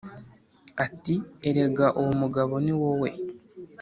[0.85, 1.15] ati
[1.47, 3.09] “Erega uwo mugabo ni wowe!